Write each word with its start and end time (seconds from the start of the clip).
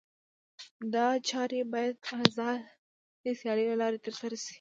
دا 0.93 1.07
چارې 1.29 1.59
باید 1.73 1.95
د 2.03 2.07
آزادې 2.23 3.31
سیالۍ 3.39 3.65
له 3.71 3.75
لارې 3.81 3.97
ترسره 4.05 4.35
شي. 4.43 4.49